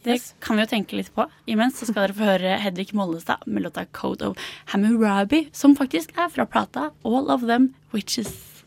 [0.03, 1.27] Det kan vi jo tenke litt på.
[1.51, 4.39] Imens så skal dere få høre Hedvig Mollestad med låta 'Code of
[4.73, 8.65] Hammurabi', som faktisk er fra plata 'All of Them Witches'.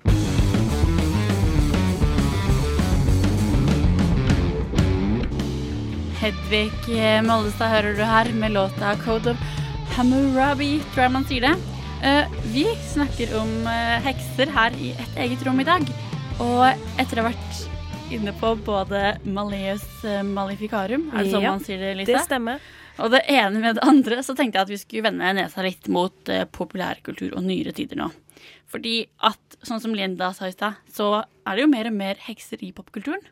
[6.22, 9.38] Hedvig Mollestad hører du her med låta 'Code of
[9.98, 11.58] Hammurabi', tror jeg man sier det.
[12.04, 15.82] Eh, vi snakker om eh, hekser her i et eget rom i dag.
[16.40, 16.66] Og
[17.00, 17.73] etter å ha vært
[18.14, 22.14] inne på både Maleus eh, Maleficarum, er det sånn man sier det, Lise?
[22.14, 22.62] Det stemmer.
[23.02, 25.90] Og det ene med det andre, så tenkte jeg at vi skulle vende nesa litt
[25.90, 28.12] mot uh, populærkultur og nyere tider nå.
[28.70, 32.22] Fordi at, sånn som Linda sa i stad, så er det jo mer og mer
[32.28, 33.26] hekser i popkulturen.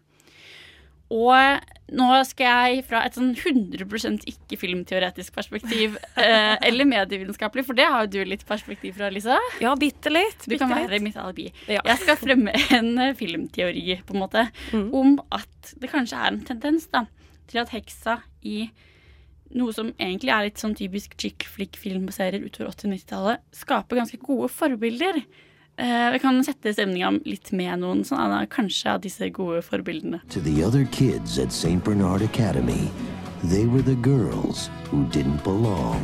[1.11, 7.87] Og nå skal jeg fra et sånn 100% ikke-filmteoretisk perspektiv, eh, eller medievitenskapelig, for det
[7.91, 9.35] har jo du litt perspektiv fra, Lisa.
[9.59, 10.47] Ja, bitte litt.
[10.47, 11.09] Du kan være litt.
[11.09, 11.49] mitt alibi.
[11.67, 11.83] Ja.
[11.89, 16.41] Jeg skal fremme en eh, filmteori, på en måte, om at det kanskje er en
[16.47, 17.05] tendens da,
[17.51, 18.69] til at heksa i
[19.51, 24.19] noe som egentlig er litt sånn typisk chick flick-filmserier utover 80- og 90-tallet, skaper ganske
[24.23, 25.25] gode forbilder.
[25.77, 30.19] Eh, vi kan sette stemninga litt med noen sånn, kanskje av disse gode forbildene.
[30.29, 31.83] To the other kids at St.
[31.83, 32.91] Bernard Academy,
[33.43, 36.03] they were the girls who didn't belong.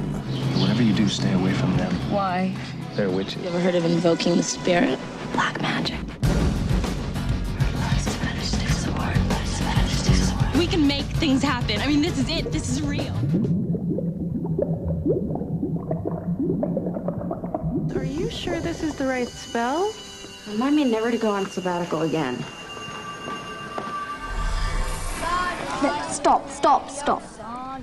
[0.58, 1.92] Whatever you do, stay away from them.
[2.10, 2.54] Why?
[2.96, 3.44] They're witches.
[3.44, 4.98] You ever heard of invoking the spirit?
[5.34, 6.00] Black magic.
[10.58, 11.80] We can make things happen.
[11.82, 12.52] I mean, this is it.
[12.52, 13.14] This is real.
[18.48, 19.92] Sure this is the right spell?
[20.48, 22.38] Remind me never to go on sabbatical again.
[26.10, 27.22] Stop, stop, stop.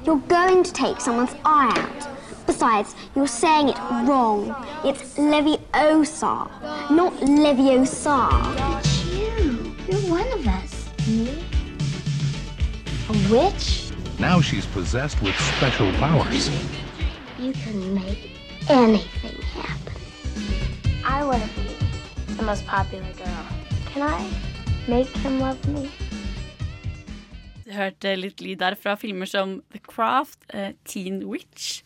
[0.07, 2.09] You're going to take someone's eye out.
[2.46, 4.55] Besides, you're saying it wrong.
[4.85, 6.48] It's Leviosa,
[6.90, 8.24] not Leviosa.
[9.12, 10.90] You, you're one of us.
[11.07, 11.44] Me?
[13.11, 13.92] A witch?
[14.18, 16.48] Now she's possessed with special powers.
[17.38, 18.31] You can make
[18.70, 19.43] anything happen.
[21.05, 21.69] I want to be
[22.37, 23.45] the most popular girl.
[23.93, 24.25] Can I
[24.88, 25.90] make him love me?
[27.64, 31.83] Du hørte litt lyd der fra filmer som The Craft, uh, Teen Witch,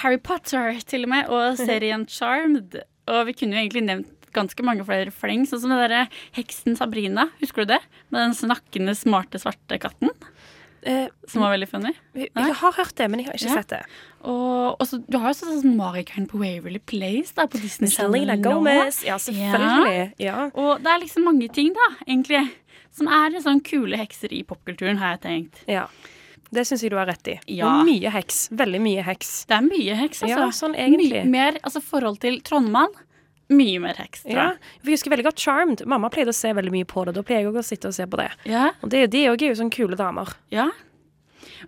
[0.00, 2.80] Harry Potter til og med, og serien Charmed.
[3.12, 6.80] Og vi kunne jo egentlig nevnt ganske mange flere fleng, sånn som den derre heksen
[6.80, 7.28] Sabrina.
[7.42, 7.82] Husker du det?
[8.08, 10.12] Med den snakkende, smarte, svarte katten.
[11.28, 11.92] Som var veldig funny.
[12.14, 13.54] Jeg, jeg har hørt det, men jeg har ikke Ja.
[13.60, 13.80] sett det.
[14.26, 18.36] Og, og så, du har jo sånn Magikeren på Waverly Place da, på Disney Selena
[18.36, 19.02] Gomez.
[19.06, 20.12] Ja, selvfølgelig.
[20.22, 20.50] Ja.
[20.54, 22.42] Og det er liksom mange ting, da, egentlig,
[22.96, 25.64] som er sånn kule hekser i popkulturen, har jeg tenkt.
[25.70, 25.86] Ja.
[26.54, 27.38] Det syns jeg du har rett i.
[27.58, 27.66] Ja.
[27.80, 28.44] Og mye heks.
[28.54, 29.32] Veldig mye heks.
[29.50, 30.38] Det er mye heks, altså.
[30.38, 31.24] Ja, sånn egentlig.
[31.24, 32.94] Mye mer, altså forhold til Trondmann,
[33.52, 34.32] mye mer ekstra.
[34.32, 34.88] Ja, jeg.
[34.88, 35.84] husker veldig godt Charmed.
[35.88, 37.14] Mamma pleide å se veldig mye på det.
[37.16, 38.30] Da pleier jeg også å sitte og se på det.
[38.50, 38.70] Ja.
[38.82, 40.32] Og det, de òg er jo sånne kule damer.
[40.54, 40.70] Ja.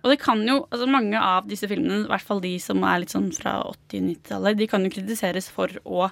[0.03, 3.01] Og det kan jo, altså mange av disse filmene, i hvert fall de som er
[3.03, 6.09] litt sånn fra 80-90-tallet, de kan jo kritiseres for å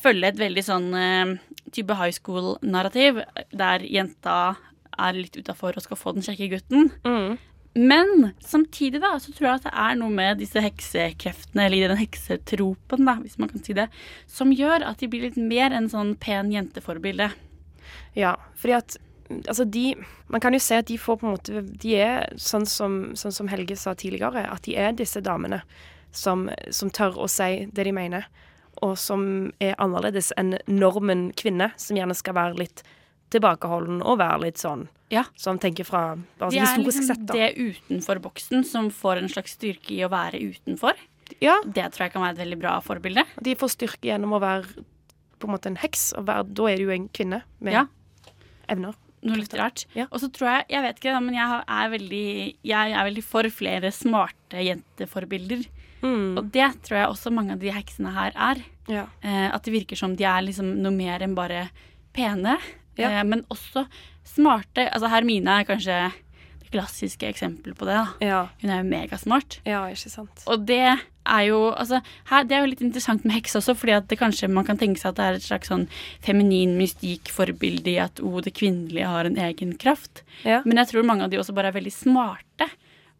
[0.00, 1.34] følge et veldig sånn uh,
[1.74, 3.20] type high school-narrativ,
[3.52, 4.36] der jenta
[4.92, 6.90] er litt utafor og skal få den kjekke gutten.
[7.74, 12.02] Men samtidig da, så tror jeg at det er noe med disse heksekreftene, eller den
[12.02, 13.86] heksetropen, da, hvis man kan si det,
[14.28, 17.30] som gjør at de blir litt mer enn sånn pen jenteforbilde.
[18.18, 19.00] Ja, fordi at
[19.48, 19.94] Altså, de
[20.28, 23.32] Man kan jo se at de får på en måte De er sånn som, sånn
[23.32, 25.62] som Helge sa tidligere, at de er disse damene
[26.12, 28.26] som, som tør å si det de mener,
[28.84, 29.22] og som
[29.56, 32.82] er annerledes enn normen kvinne, som gjerne skal være litt
[33.32, 35.24] tilbakeholden og være litt sånn Ja.
[35.36, 37.34] Som tenker fra bare sånn er historisk liksom sett, da.
[37.34, 40.94] det utenfor boksen som får en slags styrke i å være utenfor.
[41.40, 41.58] Ja.
[41.64, 43.24] Det tror jeg kan være et veldig bra forbilde.
[43.42, 44.84] De får styrke gjennom å være
[45.42, 47.86] på en måte en heks, og være, da er du jo en kvinne med Ja.
[48.68, 48.94] evner.
[49.22, 49.84] Noe litt rart.
[50.10, 53.42] Og så tror jeg, jeg vet ikke, men jeg er veldig, jeg er veldig for
[53.54, 55.66] flere smarte jenteforbilder.
[56.02, 56.38] Mm.
[56.38, 58.62] Og det tror jeg også mange av de heksene her er.
[58.90, 59.04] Ja.
[59.22, 61.68] Eh, at det virker som de er liksom noe mer enn bare
[62.12, 62.56] pene,
[62.98, 63.10] Ja.
[63.10, 63.86] eh, men også
[64.28, 64.88] smarte.
[64.90, 66.10] Altså Hermine er kanskje
[66.62, 67.96] det klassiske eksempelet på det.
[67.96, 68.44] da.
[68.62, 69.60] Hun er jo megasmart.
[69.68, 70.44] Ja, ikke sant.
[70.46, 73.92] Og det er jo altså, her, Det er jo litt interessant med heks også, fordi
[73.92, 75.88] at det kanskje man kan tenke seg at det er et slags sånn
[76.24, 80.24] feminin mystikk-forbilde i at oh, det kvinnelige har en egen kraft.
[80.44, 80.62] Ja.
[80.64, 82.70] Men jeg tror mange av de også bare er veldig smarte.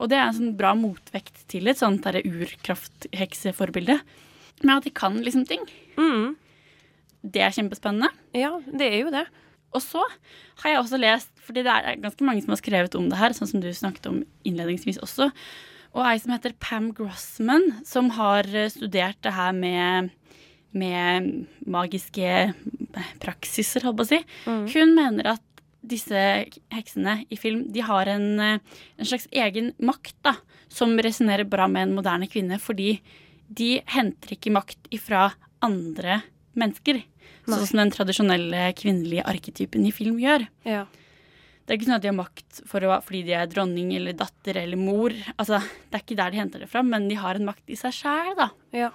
[0.02, 4.00] Og det er en sånn bra motvekt til et sånt urkrafthekseforbilde.
[4.62, 5.62] Men at de kan liksom ting.
[5.94, 6.34] Mm.
[7.22, 8.10] Det er kjempespennende.
[8.34, 9.26] Ja, det er jo det.
[9.72, 10.02] Og så
[10.62, 13.34] har jeg også lest, fordi det er ganske mange som har skrevet om det her,
[13.36, 15.30] sånn som du snakket om innledningsvis også,
[15.92, 20.12] og ei som heter Pam Grossman, som har eh, studert det her med,
[20.72, 21.32] med
[21.68, 22.52] magiske
[23.20, 24.20] praksiser, holdt på å si.
[24.72, 25.44] Hun mener at
[25.82, 26.22] disse
[26.72, 28.58] heksene i film de har en, eh,
[28.96, 30.36] en slags egen makt da,
[30.72, 33.00] som resonnerer bra med en moderne kvinne, fordi
[33.52, 36.22] de henter ikke makt ifra andre
[36.56, 37.02] mennesker.
[37.46, 40.46] Sånn som den tradisjonelle kvinnelige arketypen i film gjør.
[40.68, 40.84] Ja.
[41.62, 44.16] Det er ikke sånn at de har makt for å, fordi de er dronning eller
[44.18, 45.14] datter eller mor.
[45.36, 47.78] Altså, det er ikke der de henter det fra, men de har en makt i
[47.78, 48.50] seg sjæl, da.
[48.74, 48.90] Ja.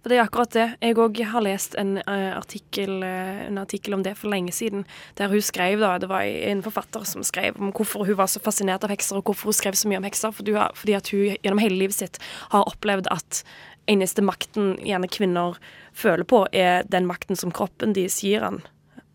[0.00, 0.64] For det er akkurat det.
[0.84, 4.86] Jeg òg har lest en, uh, artikkel, uh, en artikkel om det for lenge siden,
[5.18, 8.40] der hun skrev da, Det var en forfatter som skrev om hvorfor hun var så
[8.40, 10.32] fascinert av hekser, og hvorfor hun skrev så mye om hekser.
[10.32, 12.20] Fordi, fordi at hun gjennom hele livet sitt
[12.52, 13.44] har opplevd at
[13.88, 15.56] eneste makten gjerne kvinner
[15.92, 18.62] føler på, er den makten som kroppen deres gir han.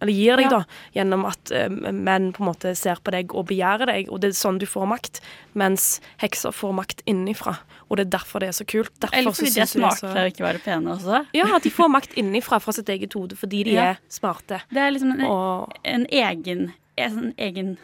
[0.01, 0.49] Eller gir deg, Ja.
[0.49, 0.65] da.
[0.95, 4.09] Gjennom at uh, menn på en måte ser på deg og begjærer deg.
[4.09, 5.19] Og det er sånn du får makt.
[5.59, 7.57] Mens hekser får makt innenfra.
[7.89, 8.93] Og det er derfor det er så kult.
[9.01, 11.25] Derfor Eller fordi de er smarte så- og ikke være pene også.
[11.33, 13.83] ja, at de får makt innenfra fra sitt eget hode fordi de Ja.
[13.91, 14.61] er smarte.
[14.71, 17.77] Det er liksom en, Og- en egen, en egen,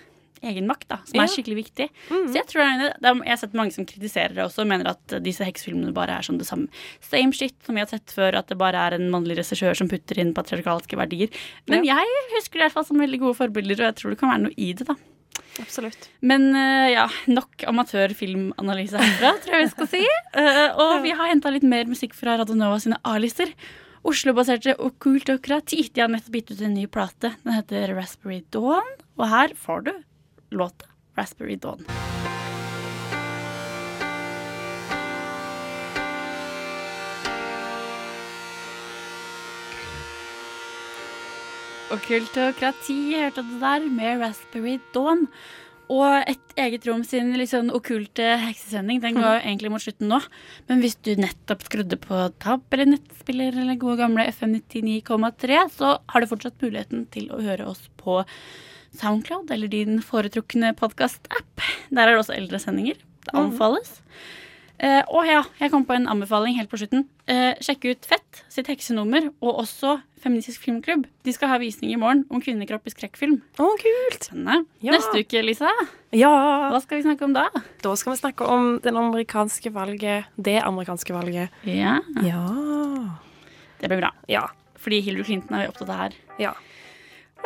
[0.45, 1.23] egen makt, da, som Ja.
[1.25, 1.89] er skikkelig viktig.
[2.09, 4.89] Så jeg tror det er, Jeg har sett mange som kritiserer det også, og mener
[4.93, 6.67] at disse heksefilmene bare er sånn det samme
[7.01, 9.89] same shit som vi har sett før, at det bare er en mannlig regissør som
[9.89, 11.29] putter inn patriarkalske verdier.
[11.67, 14.19] Men jeg husker det i hvert fall som veldig gode forbilder, og jeg tror det
[14.19, 14.95] kan være noe i det, da.
[15.59, 16.09] Absolutt.
[16.21, 20.03] Men uh, ja, nok amatørfilmanalyse herfra, tror jeg vi skal si.
[20.35, 23.51] Uh, og vi har henta litt mer musikk fra Radionova sine A-lister.
[24.05, 27.33] Oslo-baserte Okkultokrati de har nettopp gitt ut en ny plate.
[27.43, 28.85] Den heter Raspberry Dawn,
[29.17, 29.93] og her får du
[30.55, 30.89] låta
[31.19, 31.85] Raspberry Dawn.
[41.93, 45.27] Og kultokrati hørte du der med Raspberry Dawn.
[45.93, 49.03] Og et eget rom sin litt sånn okkulte heksesending.
[49.03, 50.17] Den går jo egentlig mot slutten nå.
[50.65, 55.97] Men hvis du nettopp skrudde på tab eller nettspiller eller gode gamle FM 99,3, så
[56.01, 58.23] har du fortsatt muligheten til å høre oss på
[58.99, 61.61] Soundcloud eller din foretrukne podkast-app.
[61.91, 62.97] Der er det også eldre sendinger.
[63.25, 64.01] Det anbefales.
[64.75, 67.05] Eh, og ja, jeg kom på en anbefaling helt på slutten.
[67.31, 71.03] Uh, sjekk ut Fett sitt heksenummer, og også Feministisk filmklubb.
[71.23, 73.37] De skal ha visning i morgen om kvinnekropp i skrekkfilm.
[73.61, 74.27] Å, kult!
[74.33, 74.57] Ja.
[74.95, 75.69] Neste uke, Lisa,
[76.17, 76.31] Ja.
[76.73, 77.45] hva skal vi snakke om da?
[77.83, 80.25] Da skal vi snakke om den amerikanske valget.
[80.35, 81.53] Det amerikanske valget.
[81.63, 82.41] Ja, Ja.
[83.79, 84.11] Det blir bra.
[84.27, 84.47] Ja.
[84.81, 86.13] Fordi Hillary Clinton er opptatt av det her.
[86.39, 86.53] ja.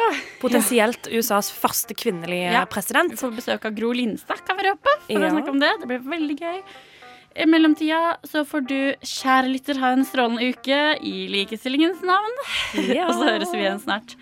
[0.44, 2.66] Potensielt USAs første kvinnelige Ja.
[2.66, 3.12] president.
[3.12, 4.94] Vi får besøk av Gro Lindstad kan vi røpe.
[5.08, 5.30] for Ja.
[5.30, 5.72] å snakke om det.
[5.82, 6.62] Det blir veldig gøy.
[7.40, 12.36] I mellomtida så får du, kjære lytter, ha en strålende uke i likestillingens navn.
[12.98, 13.08] Ja.
[13.08, 14.16] Og så høres vi igjen snart.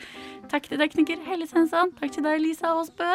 [0.51, 1.91] Takk til tekniker Helle Svensson.
[1.99, 3.09] Takk til deg, Lisa Aasbø.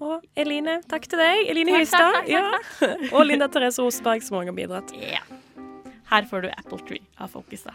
[0.00, 1.44] Og Eline, takk til deg.
[1.50, 2.26] Eline Hystad.
[2.28, 2.58] Ja.
[3.14, 4.90] Og Linda Therese Rosenberg, som også har bidratt.
[4.98, 5.20] Ja.
[6.10, 7.74] Her får du Apple Tree av Folkestad.